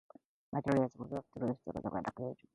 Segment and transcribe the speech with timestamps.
[0.51, 2.47] Materials, left in their natural state, appear aged.